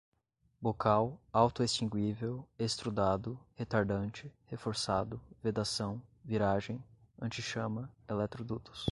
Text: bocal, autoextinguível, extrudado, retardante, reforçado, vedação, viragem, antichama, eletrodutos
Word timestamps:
bocal, 0.59 1.21
autoextinguível, 1.31 2.43
extrudado, 2.57 3.39
retardante, 3.53 4.33
reforçado, 4.47 5.21
vedação, 5.43 6.01
viragem, 6.25 6.83
antichama, 7.19 7.87
eletrodutos 8.09 8.87